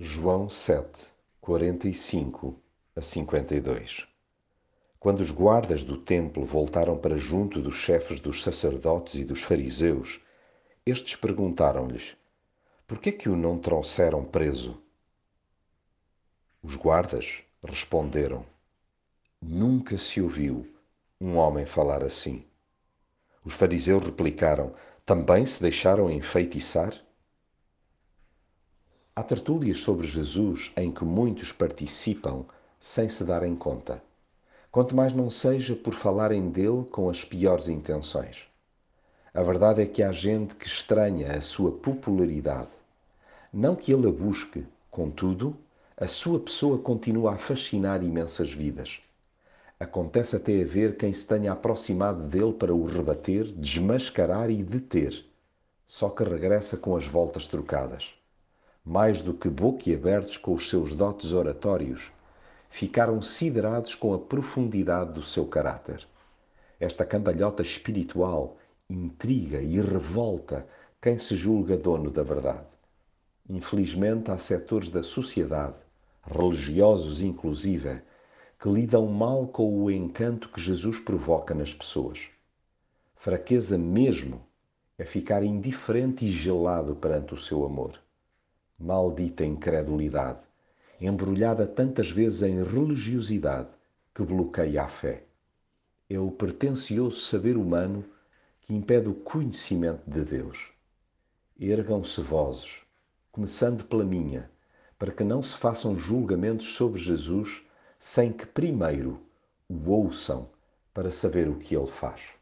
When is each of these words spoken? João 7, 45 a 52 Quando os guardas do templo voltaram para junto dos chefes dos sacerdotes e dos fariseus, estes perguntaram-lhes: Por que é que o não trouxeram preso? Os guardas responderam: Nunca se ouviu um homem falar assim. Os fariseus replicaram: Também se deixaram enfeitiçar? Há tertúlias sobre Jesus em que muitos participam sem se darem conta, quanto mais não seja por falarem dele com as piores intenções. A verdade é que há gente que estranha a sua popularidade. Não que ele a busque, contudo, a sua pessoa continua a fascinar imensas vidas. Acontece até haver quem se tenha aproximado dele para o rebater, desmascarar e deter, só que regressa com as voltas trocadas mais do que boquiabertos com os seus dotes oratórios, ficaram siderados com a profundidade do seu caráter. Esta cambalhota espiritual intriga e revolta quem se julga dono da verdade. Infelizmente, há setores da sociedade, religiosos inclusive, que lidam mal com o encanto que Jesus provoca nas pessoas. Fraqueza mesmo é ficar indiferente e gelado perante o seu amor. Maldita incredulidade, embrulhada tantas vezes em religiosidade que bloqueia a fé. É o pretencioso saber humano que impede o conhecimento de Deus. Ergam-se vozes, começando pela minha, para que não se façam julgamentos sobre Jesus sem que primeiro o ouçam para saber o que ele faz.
João 0.00 0.48
7, 0.48 1.08
45 1.40 2.54
a 2.94 3.02
52 3.02 4.06
Quando 5.00 5.18
os 5.18 5.32
guardas 5.32 5.82
do 5.82 5.96
templo 5.96 6.44
voltaram 6.44 6.96
para 6.96 7.16
junto 7.16 7.60
dos 7.60 7.74
chefes 7.74 8.20
dos 8.20 8.44
sacerdotes 8.44 9.16
e 9.16 9.24
dos 9.24 9.42
fariseus, 9.42 10.20
estes 10.86 11.16
perguntaram-lhes: 11.16 12.16
Por 12.86 13.00
que 13.00 13.08
é 13.08 13.12
que 13.12 13.28
o 13.28 13.34
não 13.34 13.58
trouxeram 13.58 14.24
preso? 14.24 14.80
Os 16.62 16.76
guardas 16.76 17.42
responderam: 17.60 18.46
Nunca 19.42 19.98
se 19.98 20.20
ouviu 20.20 20.64
um 21.20 21.34
homem 21.34 21.66
falar 21.66 22.04
assim. 22.04 22.46
Os 23.44 23.54
fariseus 23.54 24.04
replicaram: 24.04 24.72
Também 25.04 25.44
se 25.44 25.60
deixaram 25.60 26.08
enfeitiçar? 26.08 26.94
Há 29.18 29.22
tertúlias 29.24 29.78
sobre 29.78 30.06
Jesus 30.06 30.70
em 30.76 30.92
que 30.92 31.04
muitos 31.04 31.50
participam 31.50 32.44
sem 32.78 33.08
se 33.08 33.24
darem 33.24 33.56
conta, 33.56 34.00
quanto 34.70 34.94
mais 34.94 35.12
não 35.12 35.28
seja 35.28 35.74
por 35.74 35.92
falarem 35.92 36.50
dele 36.50 36.84
com 36.84 37.10
as 37.10 37.24
piores 37.24 37.66
intenções. 37.66 38.46
A 39.34 39.42
verdade 39.42 39.82
é 39.82 39.86
que 39.86 40.04
há 40.04 40.12
gente 40.12 40.54
que 40.54 40.68
estranha 40.68 41.32
a 41.32 41.40
sua 41.40 41.72
popularidade. 41.72 42.70
Não 43.52 43.74
que 43.74 43.92
ele 43.92 44.06
a 44.06 44.12
busque, 44.12 44.64
contudo, 44.88 45.56
a 45.96 46.06
sua 46.06 46.38
pessoa 46.38 46.78
continua 46.78 47.32
a 47.32 47.38
fascinar 47.38 48.04
imensas 48.04 48.52
vidas. 48.52 49.00
Acontece 49.80 50.36
até 50.36 50.62
haver 50.62 50.96
quem 50.96 51.12
se 51.12 51.26
tenha 51.26 51.50
aproximado 51.50 52.22
dele 52.22 52.52
para 52.52 52.72
o 52.72 52.86
rebater, 52.86 53.46
desmascarar 53.46 54.48
e 54.48 54.62
deter, 54.62 55.24
só 55.88 56.08
que 56.08 56.22
regressa 56.22 56.76
com 56.76 56.94
as 56.94 57.04
voltas 57.04 57.48
trocadas 57.48 58.16
mais 58.84 59.22
do 59.22 59.34
que 59.34 59.48
boquiabertos 59.48 60.36
com 60.36 60.54
os 60.54 60.68
seus 60.68 60.94
dotes 60.94 61.32
oratórios, 61.32 62.10
ficaram 62.70 63.20
siderados 63.20 63.94
com 63.94 64.14
a 64.14 64.18
profundidade 64.18 65.12
do 65.12 65.22
seu 65.22 65.46
caráter. 65.46 66.06
Esta 66.80 67.04
cambalhota 67.04 67.62
espiritual 67.62 68.56
intriga 68.88 69.60
e 69.60 69.80
revolta 69.80 70.66
quem 71.00 71.18
se 71.18 71.36
julga 71.36 71.76
dono 71.76 72.10
da 72.10 72.22
verdade. 72.22 72.66
Infelizmente, 73.48 74.30
há 74.30 74.38
setores 74.38 74.88
da 74.88 75.02
sociedade, 75.02 75.76
religiosos 76.22 77.20
inclusive, 77.20 78.02
que 78.60 78.68
lidam 78.68 79.06
mal 79.06 79.46
com 79.46 79.82
o 79.82 79.90
encanto 79.90 80.48
que 80.48 80.60
Jesus 80.60 80.98
provoca 80.98 81.54
nas 81.54 81.72
pessoas. 81.72 82.28
Fraqueza 83.16 83.78
mesmo 83.78 84.40
é 84.98 85.04
ficar 85.04 85.42
indiferente 85.42 86.24
e 86.24 86.30
gelado 86.30 86.94
perante 86.96 87.34
o 87.34 87.38
seu 87.38 87.64
amor. 87.64 87.98
Maldita 88.80 89.44
incredulidade, 89.44 90.38
embrulhada 91.00 91.66
tantas 91.66 92.12
vezes 92.12 92.42
em 92.42 92.62
religiosidade 92.62 93.70
que 94.14 94.22
bloqueia 94.22 94.84
a 94.84 94.88
fé. 94.88 95.24
É 96.08 96.16
o 96.18 96.30
pretencioso 96.30 97.20
saber 97.20 97.56
humano 97.56 98.04
que 98.60 98.72
impede 98.72 99.08
o 99.08 99.14
conhecimento 99.14 100.08
de 100.08 100.24
Deus. 100.24 100.70
Ergam-se 101.58 102.20
vozes, 102.20 102.76
começando 103.32 103.84
pela 103.84 104.04
minha, 104.04 104.48
para 104.96 105.10
que 105.10 105.24
não 105.24 105.42
se 105.42 105.56
façam 105.56 105.96
julgamentos 105.96 106.74
sobre 106.76 107.00
Jesus 107.00 107.64
sem 107.98 108.32
que 108.32 108.46
primeiro 108.46 109.20
o 109.68 109.90
ouçam 109.90 110.48
para 110.94 111.10
saber 111.10 111.48
o 111.48 111.58
que 111.58 111.76
ele 111.76 111.90
faz. 111.90 112.37